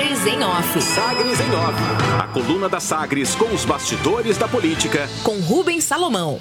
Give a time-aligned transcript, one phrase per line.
[0.00, 0.82] Sagres em Off.
[0.82, 1.74] Sagres em Off.
[2.18, 5.06] A coluna da Sagres com os bastidores da política.
[5.22, 6.40] Com Rubens Salomão.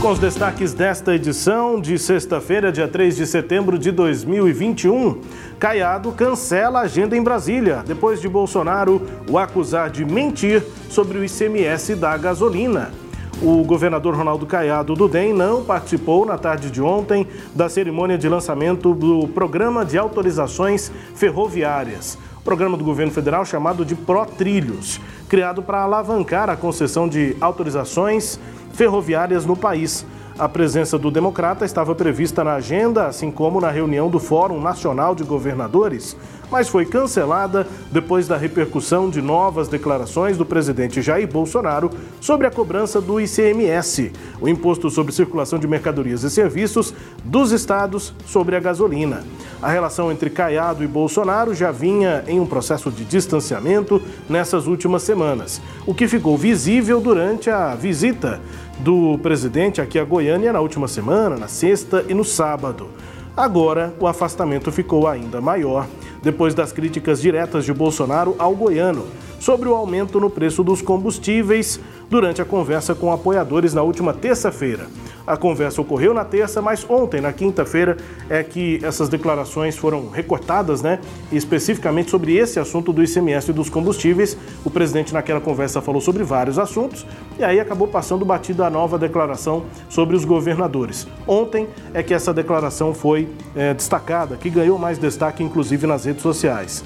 [0.00, 5.20] Com os destaques desta edição de sexta-feira, dia 3 de setembro de 2021.
[5.58, 11.24] Caiado cancela a agenda em Brasília, depois de Bolsonaro o acusar de mentir sobre o
[11.24, 13.03] ICMS da gasolina.
[13.42, 18.28] O governador Ronaldo Caiado do DEM não participou na tarde de ontem da cerimônia de
[18.28, 25.82] lançamento do Programa de Autorizações Ferroviárias, programa do governo federal chamado de ProTrilhos, criado para
[25.82, 28.38] alavancar a concessão de autorizações
[28.72, 30.06] ferroviárias no país.
[30.36, 35.14] A presença do democrata estava prevista na agenda, assim como na reunião do Fórum Nacional
[35.14, 36.16] de Governadores,
[36.50, 41.88] mas foi cancelada depois da repercussão de novas declarações do presidente Jair Bolsonaro
[42.20, 46.92] sobre a cobrança do ICMS, o Imposto sobre Circulação de Mercadorias e Serviços,
[47.24, 49.22] dos estados sobre a gasolina.
[49.64, 55.02] A relação entre Caiado e Bolsonaro já vinha em um processo de distanciamento nessas últimas
[55.02, 58.42] semanas, o que ficou visível durante a visita
[58.80, 62.90] do presidente aqui a Goiânia na última semana, na sexta e no sábado.
[63.34, 65.86] Agora, o afastamento ficou ainda maior
[66.22, 69.06] depois das críticas diretas de Bolsonaro ao goiano
[69.44, 71.78] sobre o aumento no preço dos combustíveis
[72.08, 74.86] durante a conversa com apoiadores na última terça-feira.
[75.26, 77.98] A conversa ocorreu na terça, mas ontem, na quinta-feira,
[78.30, 80.98] é que essas declarações foram recortadas, né?
[81.30, 84.34] Especificamente sobre esse assunto do ICMS e dos combustíveis.
[84.64, 87.06] O presidente, naquela conversa, falou sobre vários assuntos
[87.38, 91.06] e aí acabou passando batida a nova declaração sobre os governadores.
[91.26, 96.22] Ontem é que essa declaração foi é, destacada, que ganhou mais destaque, inclusive nas redes
[96.22, 96.82] sociais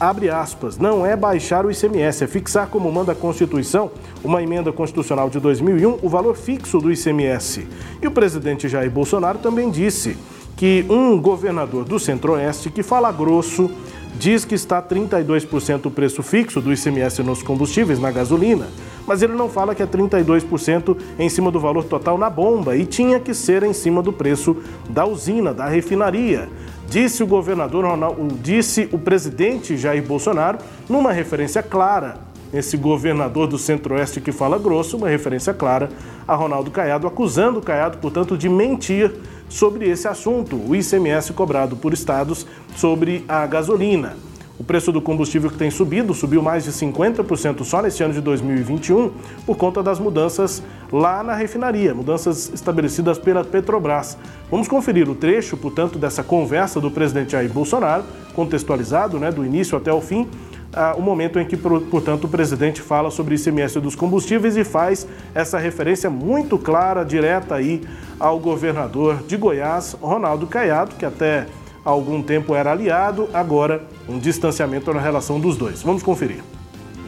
[0.00, 3.90] abre aspas, não é baixar o ICMS, é fixar como manda a Constituição,
[4.24, 7.68] uma emenda constitucional de 2001, o valor fixo do ICMS.
[8.00, 10.16] E o presidente Jair Bolsonaro também disse
[10.56, 13.70] que um governador do Centro-Oeste que fala grosso
[14.18, 18.68] diz que está 32% o preço fixo do ICMS nos combustíveis, na gasolina,
[19.06, 22.84] mas ele não fala que é 32% em cima do valor total na bomba e
[22.86, 24.56] tinha que ser em cima do preço
[24.88, 26.48] da usina, da refinaria
[26.90, 30.58] disse o governador Ronaldo, disse o presidente Jair Bolsonaro,
[30.88, 32.18] numa referência clara,
[32.52, 35.88] esse governador do Centro-Oeste que fala grosso, uma referência clara
[36.26, 39.12] a Ronaldo Caiado, acusando Caiado, portanto, de mentir
[39.48, 44.16] sobre esse assunto, o ICMS cobrado por estados sobre a gasolina.
[44.60, 48.20] O preço do combustível que tem subido, subiu mais de 50% só nesse ano de
[48.20, 49.10] 2021,
[49.46, 50.62] por conta das mudanças
[50.92, 54.18] lá na refinaria, mudanças estabelecidas pela Petrobras.
[54.50, 58.04] Vamos conferir o trecho, portanto, dessa conversa do presidente Jair Bolsonaro,
[58.34, 60.28] contextualizado, né, do início até o fim,
[60.74, 65.08] ah, o momento em que, portanto, o presidente fala sobre ICMS dos combustíveis e faz
[65.34, 67.80] essa referência muito clara, direta aí
[68.18, 71.46] ao governador de Goiás, Ronaldo Caiado, que até
[71.84, 75.82] há algum tempo era aliado, agora um distanciamento na relação dos dois.
[75.82, 76.42] Vamos conferir.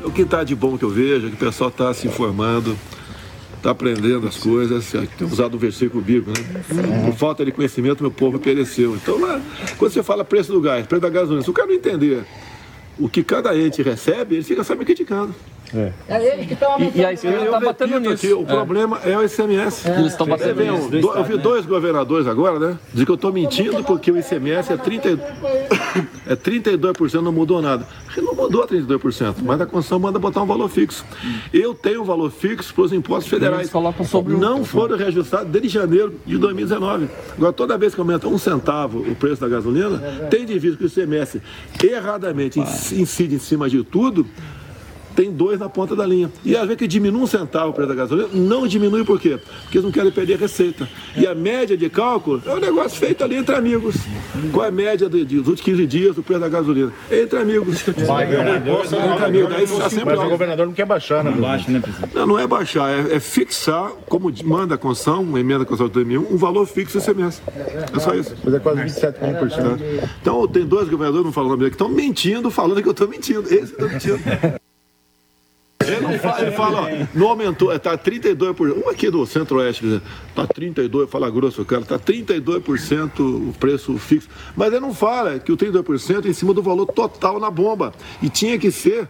[0.05, 2.77] O que está de bom que eu vejo é que o pessoal está se informando,
[3.56, 6.65] está aprendendo as coisas, tem usado o versículo bíblico, né?
[7.05, 8.97] Por falta de conhecimento, meu povo pereceu.
[8.97, 9.41] Então, lá,
[9.78, 12.25] quando você fala preço do gás, preço da gasolina, se o cara não entender
[12.99, 15.32] o que cada ente recebe, ele fica só me criticando.
[15.75, 15.93] É.
[16.09, 18.27] é eles que estão E, e a esquerda está batendo nisso.
[18.27, 18.44] Aqui, o é.
[18.44, 19.88] problema é o ICMS.
[19.88, 19.99] É.
[19.99, 20.94] Eles estão batendo nisso.
[20.94, 22.78] Eu, eu vi dois governadores agora, né?
[22.93, 25.09] Dizer que eu estou mentindo porque o ICMS é, 30,
[26.27, 27.87] é 32%, não mudou nada.
[28.16, 31.05] Não mudou 32%, mas a Constituição manda botar um valor fixo.
[31.53, 33.71] Eu tenho um valor fixo para os impostos federais.
[34.06, 37.09] Sobre não foram reajustados desde janeiro de 2019.
[37.37, 39.99] Agora, toda vez que aumenta um centavo o preço da gasolina,
[40.31, 41.41] tem de vista que o ICMS
[41.82, 44.27] erradamente incide em cima de tudo
[45.15, 46.31] tem dois na ponta da linha.
[46.45, 49.39] E às vezes que diminui um centavo o preço da gasolina, não diminui por quê?
[49.62, 50.89] Porque eles não querem perder receita.
[51.17, 53.97] E a média de cálculo é um negócio feito ali entre amigos.
[54.53, 56.93] Qual é a média de, de, dos últimos 15 dias do preço da gasolina?
[57.11, 57.83] Entre amigos.
[58.06, 59.50] Vai, governador, entre amigos.
[59.50, 61.31] Daí está sempre mas o governador não quer baixar, né?
[61.31, 62.15] Baixa, né, presidente?
[62.15, 65.94] Não, não é baixar, é, é fixar, como manda a Constituição, uma emenda Constituição de
[65.94, 67.43] 2001, um valor fixo esse mês.
[67.94, 68.34] É só isso.
[68.44, 70.09] Mas é quase 27,1%.
[70.21, 73.08] Então, tem dois governadores, não falam o nome que estão mentindo, falando que eu estou
[73.08, 73.43] mentindo.
[73.43, 74.19] Esse está mentindo.
[75.88, 78.84] Ele, não fala, ele fala, ó, não aumentou, está 32%.
[78.84, 84.29] Um aqui do Centro-Oeste, está 32%, fala grosso, cara, está 32% o preço fixo.
[84.56, 87.93] Mas ele não fala que o 32% é em cima do valor total na bomba.
[88.23, 89.08] E tinha que ser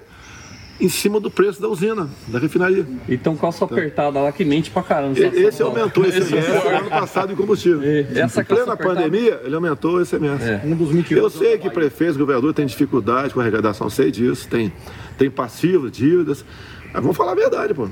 [0.83, 2.85] em cima do preço da usina, da refinaria.
[3.09, 5.17] Então, com a sua apertada lá que mente pra caramba.
[5.19, 7.81] Esse aumentou esse ICMS no ano passado em combustível.
[8.17, 10.45] Essa em plena pandemia, ele aumentou o ICMS.
[10.45, 10.61] É.
[10.65, 14.73] Um dos Eu sei que prefeitos, governador tem dificuldade com a arrecadação, sei disso, tem,
[15.17, 16.45] tem passivos, dívidas.
[16.93, 17.89] Mas vamos falar a verdade, pô.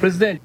[0.00, 0.42] Presidente.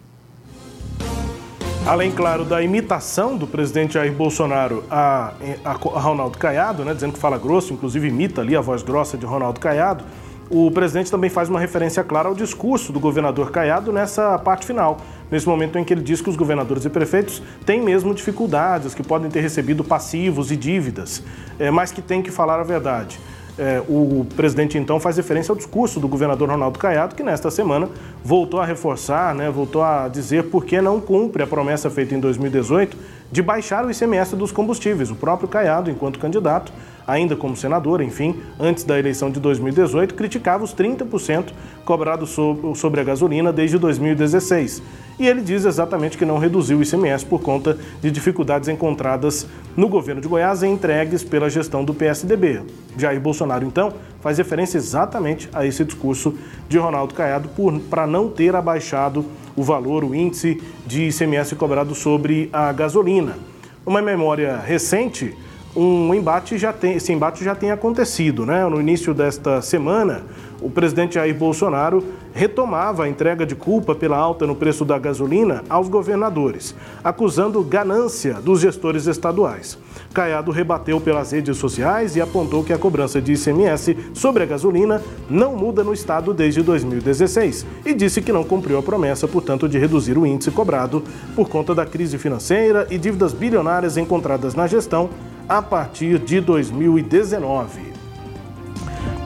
[1.83, 5.33] Além, claro, da imitação do presidente Jair Bolsonaro a,
[5.63, 9.17] a, a Ronaldo Caiado, né, dizendo que fala grosso, inclusive imita ali a voz grossa
[9.17, 10.03] de Ronaldo Caiado,
[10.49, 14.97] o presidente também faz uma referência clara ao discurso do governador Caiado nessa parte final,
[15.29, 19.03] nesse momento em que ele diz que os governadores e prefeitos têm mesmo dificuldades, que
[19.03, 21.21] podem ter recebido passivos e dívidas,
[21.59, 23.19] é, mas que têm que falar a verdade.
[23.59, 27.89] É, o presidente então faz referência ao discurso do governador Ronaldo Caiado, que nesta semana
[28.23, 32.19] voltou a reforçar, né, voltou a dizer por que não cumpre a promessa feita em
[32.19, 32.95] 2018
[33.31, 35.09] de baixar o ICMS dos combustíveis.
[35.09, 36.71] O próprio Caiado, enquanto candidato,
[37.07, 41.45] ainda como senador, enfim, antes da eleição de 2018, criticava os 30%
[41.85, 42.35] cobrados
[42.75, 44.83] sobre a gasolina desde 2016.
[45.17, 49.87] E ele diz exatamente que não reduziu o ICMS por conta de dificuldades encontradas no
[49.87, 52.61] governo de Goiás e entregues pela gestão do PSDB.
[52.95, 56.35] Jair Bolsonaro, então, faz referência exatamente a esse discurso
[56.69, 57.49] de Ronaldo Caiado
[57.89, 59.25] para não ter abaixado
[59.55, 63.37] o valor, o índice de ICMS cobrado sobre a gasolina.
[63.83, 65.35] Uma memória recente,
[65.77, 68.67] um embate já tem, esse embate já tem acontecido, né?
[68.67, 70.23] No início desta semana,
[70.59, 72.03] o presidente Jair Bolsonaro
[72.33, 78.35] retomava a entrega de culpa pela alta no preço da gasolina aos governadores, acusando ganância
[78.35, 79.77] dos gestores estaduais.
[80.11, 84.99] Caiado rebateu pelas redes sociais e apontou que a cobrança de ICMS sobre a gasolina
[85.29, 89.77] não muda no estado desde 2016 e disse que não cumpriu a promessa, portanto, de
[89.77, 91.03] reduzir o índice cobrado
[91.35, 95.11] por conta da crise financeira e dívidas bilionárias encontradas na gestão
[95.47, 97.93] a partir de 2019.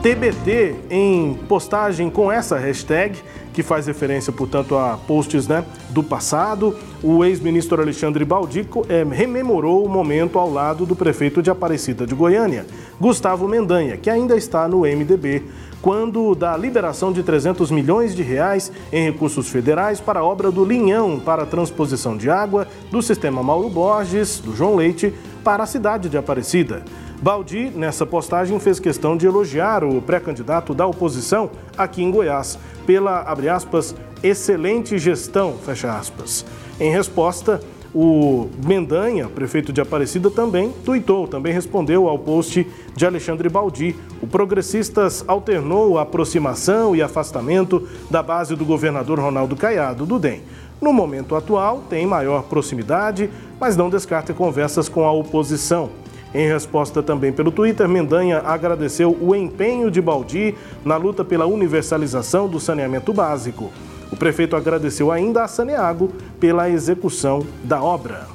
[0.02, 3.22] TBT em postagem com essa hashtag,
[3.52, 6.74] que faz referência, portanto, a posts né, do passado.
[7.02, 12.14] O ex-ministro Alexandre Baldico é, rememorou o momento ao lado do prefeito de Aparecida de
[12.14, 12.66] Goiânia,
[13.00, 15.42] Gustavo Mendanha, que ainda está no MDB,
[15.80, 20.64] quando da liberação de 300 milhões de reais em recursos federais para a obra do
[20.64, 25.12] Linhão para a transposição de água do sistema Mauro Borges, do João Leite,
[25.42, 26.84] para a cidade de Aparecida.
[27.22, 33.20] Baldi, nessa postagem, fez questão de elogiar o pré-candidato da oposição aqui em Goiás pela,
[33.20, 36.44] abre aspas, excelente gestão, fecha aspas.
[36.80, 37.60] Em resposta,
[37.94, 42.66] o Mendanha, prefeito de Aparecida, também tuitou, também respondeu ao post
[42.96, 43.94] de Alexandre Baldi.
[44.20, 50.42] O Progressistas alternou a aproximação e afastamento da base do governador Ronaldo Caiado, do DEM.
[50.80, 53.30] No momento atual, tem maior proximidade,
[53.60, 56.02] mas não descarta conversas com a oposição.
[56.34, 62.48] Em resposta também pelo Twitter, Mendanha agradeceu o empenho de Baldi na luta pela universalização
[62.48, 63.70] do saneamento básico.
[64.10, 68.26] O prefeito agradeceu ainda a Saneago pela execução da obra.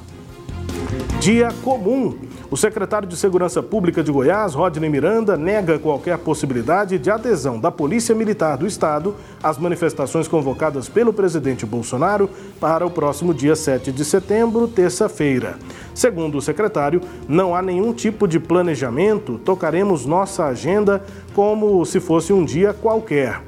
[1.20, 2.16] Dia comum
[2.50, 7.70] o secretário de Segurança Pública de Goiás, Rodney Miranda, nega qualquer possibilidade de adesão da
[7.70, 13.92] Polícia Militar do Estado às manifestações convocadas pelo presidente Bolsonaro para o próximo dia 7
[13.92, 15.58] de setembro, terça-feira.
[15.94, 21.04] Segundo o secretário, não há nenhum tipo de planejamento, tocaremos nossa agenda
[21.34, 23.42] como se fosse um dia qualquer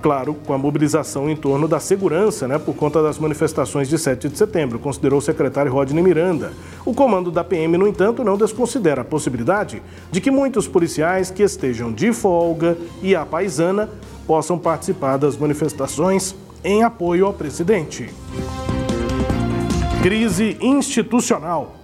[0.00, 4.28] claro, com a mobilização em torno da segurança, né, por conta das manifestações de 7
[4.28, 6.52] de setembro, considerou o secretário Rodney Miranda.
[6.84, 11.42] O comando da PM, no entanto, não desconsidera a possibilidade de que muitos policiais que
[11.42, 13.88] estejam de folga e à paisana
[14.26, 18.08] possam participar das manifestações em apoio ao presidente.
[20.02, 21.79] Crise institucional.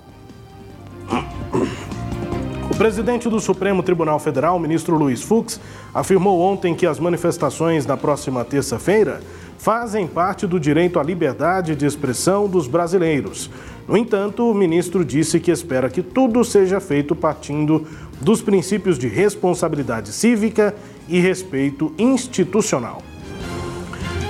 [2.76, 5.58] O presidente do Supremo Tribunal Federal, ministro Luiz Fux,
[5.94, 9.22] afirmou ontem que as manifestações da próxima terça-feira
[9.56, 13.50] fazem parte do direito à liberdade de expressão dos brasileiros.
[13.88, 17.86] No entanto, o ministro disse que espera que tudo seja feito partindo
[18.20, 20.74] dos princípios de responsabilidade cívica
[21.08, 23.00] e respeito institucional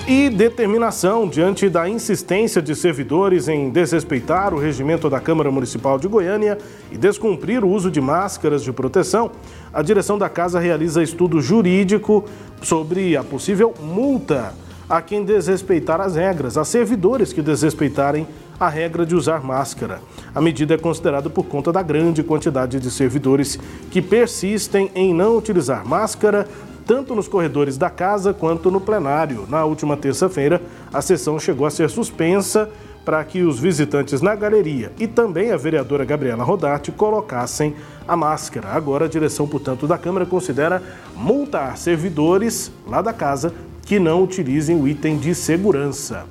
[0.09, 6.07] e determinação diante da insistência de servidores em desrespeitar o regimento da Câmara Municipal de
[6.07, 6.57] Goiânia
[6.93, 9.33] e descumprir o uso de máscaras de proteção,
[9.73, 12.25] a direção da casa realiza estudo jurídico
[12.63, 14.55] sobre a possível multa
[14.89, 18.29] a quem desrespeitar as regras, a servidores que desrespeitarem
[18.61, 20.01] a regra de usar máscara.
[20.33, 23.59] A medida é considerada por conta da grande quantidade de servidores
[23.91, 26.47] que persistem em não utilizar máscara
[26.87, 29.45] tanto nos corredores da casa quanto no plenário.
[29.49, 30.63] Na última terça-feira,
[30.93, 32.71] a sessão chegou a ser suspensa
[33.05, 37.75] para que os visitantes na galeria e também a vereadora Gabriela Rodarte colocassem
[38.07, 38.69] a máscara.
[38.69, 40.83] Agora, a direção, portanto, da Câmara considera
[41.15, 43.53] multar servidores lá da casa
[43.83, 46.25] que não utilizem o item de segurança.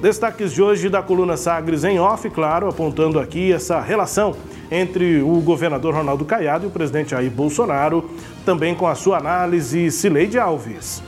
[0.00, 4.34] Destaques de hoje da coluna Sagres em off, claro, apontando aqui essa relação
[4.70, 8.10] entre o governador Ronaldo Caiado e o presidente Jair Bolsonaro,
[8.42, 11.02] também com a sua análise Cileide Alves.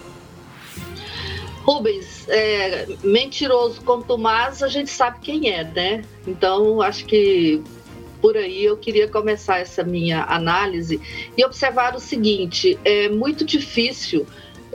[1.63, 6.05] Rubens, é, mentiroso contumaz, a gente sabe quem é, né?
[6.27, 7.63] Então, acho que
[8.21, 11.01] por aí eu queria começar essa minha análise
[11.35, 14.27] e observar o seguinte: é muito difícil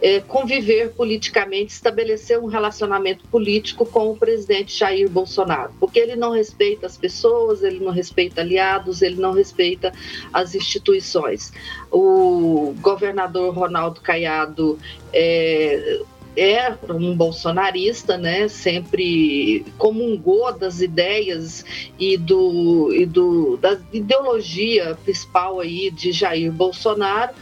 [0.01, 6.31] é, conviver politicamente, estabelecer um relacionamento político com o presidente Jair Bolsonaro, porque ele não
[6.31, 9.91] respeita as pessoas, ele não respeita aliados, ele não respeita
[10.31, 11.51] as instituições.
[11.91, 14.77] O governador Ronaldo Caiado
[15.11, 15.99] é,
[16.37, 18.47] é um bolsonarista, né?
[18.47, 21.65] Sempre comungou das ideias
[21.97, 27.33] e do, e do da ideologia principal aí de Jair Bolsonaro.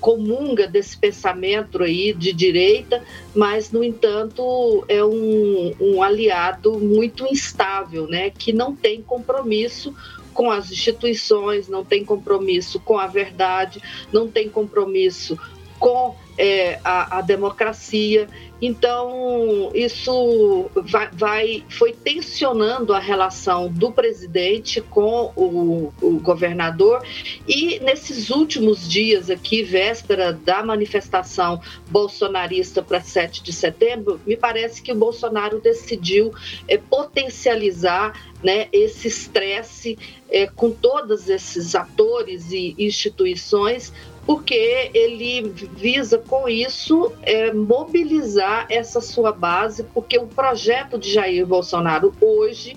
[0.00, 3.02] Comunga desse pensamento aí de direita,
[3.34, 8.30] mas no entanto é um, um aliado muito instável, né?
[8.30, 9.94] Que não tem compromisso
[10.32, 13.80] com as instituições, não tem compromisso com a verdade,
[14.12, 15.38] não tem compromisso
[15.84, 18.26] com é, a, a, democracia.
[18.62, 27.04] Então, isso vai, vai, foi tensionando a relação do presidente com o, o, governador.
[27.46, 31.60] E nesses últimos dias aqui, véspera da manifestação
[31.90, 36.32] bolsonarista para 7 de setembro, me parece que o Bolsonaro decidiu
[36.66, 39.98] é, potencializar né, esse estresse
[40.30, 43.92] é, com todos esses atores e instituições
[44.26, 45.42] porque ele
[45.76, 52.76] visa com isso é, mobilizar essa sua base, porque o projeto de Jair Bolsonaro hoje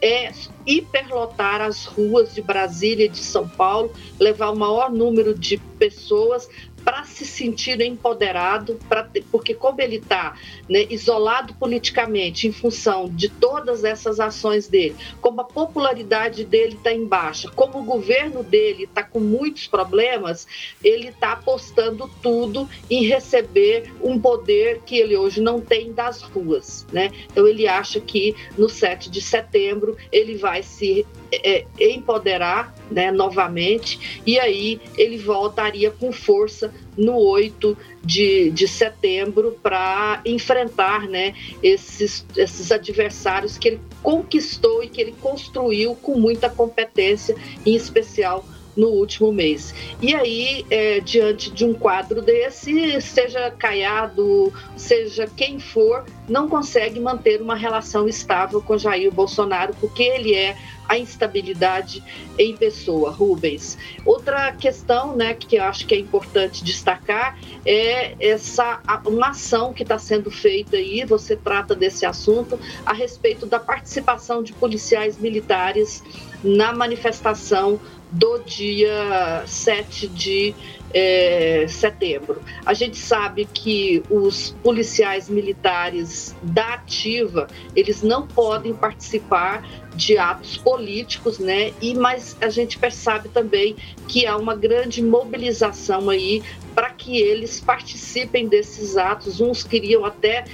[0.00, 0.30] é
[0.66, 6.48] hiperlotar as ruas de Brasília e de São Paulo, levar o maior número de pessoas
[6.84, 10.36] para se sentir empoderado, pra, porque como ele está
[10.68, 16.92] né, isolado politicamente em função de todas essas ações dele, como a popularidade dele está
[16.92, 20.46] em baixa, como o governo dele está com muitos problemas,
[20.82, 26.86] ele está apostando tudo em receber um poder que ele hoje não tem das ruas.
[26.92, 27.10] Né?
[27.30, 34.20] Então ele acha que no 7 de setembro ele vai se é, empoderar né, novamente,
[34.26, 42.24] e aí ele voltaria com força no 8 de, de setembro para enfrentar né, esses,
[42.36, 48.44] esses adversários que ele conquistou e que ele construiu com muita competência, em especial
[48.76, 49.74] no último mês.
[50.00, 57.00] E aí, é, diante de um quadro desse, seja Caiado, seja quem for, não consegue
[57.00, 60.56] manter uma relação estável com Jair Bolsonaro, porque ele é
[60.88, 62.02] a instabilidade
[62.38, 63.76] em pessoa, Rubens.
[64.06, 69.82] Outra questão, né, que eu acho que é importante destacar é essa uma ação que
[69.82, 71.04] está sendo feita aí.
[71.04, 76.02] Você trata desse assunto a respeito da participação de policiais militares
[76.42, 77.78] na manifestação
[78.10, 80.54] do dia 7 de
[80.92, 82.40] é, setembro.
[82.64, 89.64] A gente sabe que os policiais militares da ativa, eles não podem participar
[89.98, 91.72] de atos políticos, né?
[91.82, 93.74] E mas a gente percebe também
[94.06, 96.40] que há uma grande mobilização aí
[96.72, 99.40] para que eles participem desses atos.
[99.40, 100.44] Uns queriam até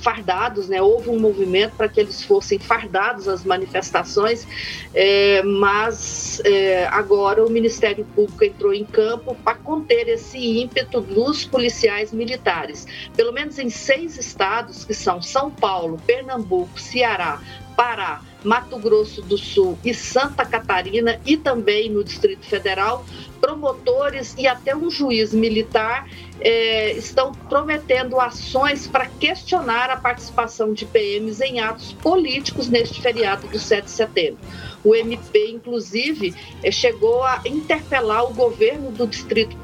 [0.00, 0.80] fardados, né?
[0.80, 4.48] Houve um movimento para que eles fossem fardados às manifestações,
[4.94, 11.44] é, mas é, agora o Ministério Público entrou em campo para conter esse ímpeto dos
[11.44, 12.86] policiais militares.
[13.14, 17.38] Pelo menos em seis estados, que são São Paulo, Pernambuco, Ceará,
[17.76, 23.04] Pará, Mato Grosso do Sul e Santa Catarina e também no Distrito Federal,
[23.40, 26.08] promotores e até um juiz militar
[26.40, 33.48] é, estão prometendo ações para questionar a participação de PMs em atos políticos neste feriado
[33.48, 34.38] do 7 de setembro.
[34.84, 39.56] O MP, inclusive, é, chegou a interpelar o governo do Distrito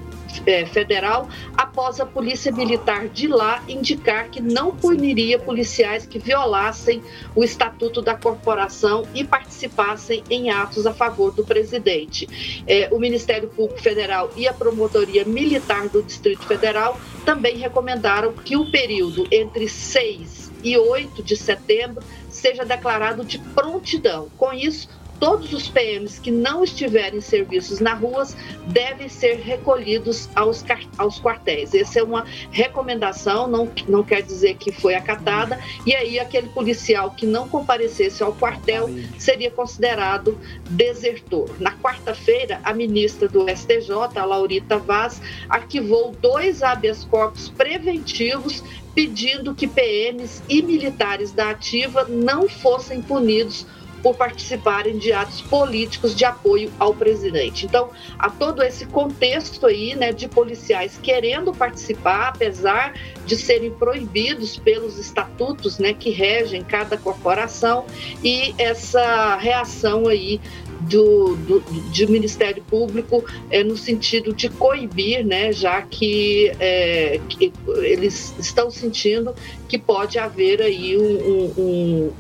[0.47, 7.03] é, Federal após a Polícia Militar de lá indicar que não puniria policiais que violassem
[7.35, 12.63] o Estatuto da Corporação e participassem em atos a favor do presidente.
[12.67, 18.57] É, o Ministério Público Federal e a Promotoria Militar do Distrito Federal também recomendaram que
[18.57, 24.29] o período entre 6 e 8 de setembro seja declarado de prontidão.
[24.37, 30.65] Com isso, todos os PMs que não estiverem serviços na ruas devem ser recolhidos aos,
[30.99, 31.75] aos quartéis.
[31.75, 37.11] Essa é uma recomendação, não, não quer dizer que foi acatada, e aí aquele policial
[37.11, 40.39] que não comparecesse ao quartel seria considerado
[40.71, 41.51] desertor.
[41.59, 48.63] Na quarta-feira, a ministra do STJ, a Laurita Vaz, arquivou dois habeas corpus preventivos
[48.95, 53.67] pedindo que PMs e militares da ativa não fossem punidos
[54.05, 57.65] por participarem de atos políticos de apoio ao presidente.
[57.65, 62.93] Então, há todo esse contexto aí, né, de policiais querendo participar, apesar
[63.25, 67.87] de serem proibidos pelos estatutos, né, que regem cada corporação
[68.23, 70.39] e essa reação aí
[70.83, 71.65] do, do,
[72.11, 79.35] Ministério Público é, no sentido de coibir, né, já que, é, que, eles estão sentindo
[79.67, 82.13] que pode haver aí um, um, um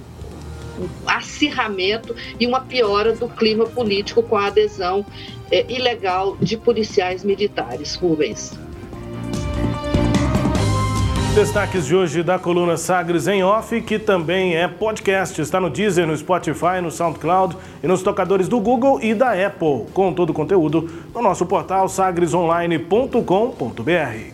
[1.07, 5.05] acirramento e uma piora do clima político com a adesão
[5.51, 7.95] é, ilegal de policiais militares.
[7.95, 8.53] Rubens.
[11.35, 15.41] Destaques de hoje da coluna Sagres em Off, que também é podcast.
[15.41, 19.87] Está no Deezer, no Spotify, no SoundCloud e nos tocadores do Google e da Apple.
[19.93, 24.34] Com todo o conteúdo no nosso portal sagresonline.com.br.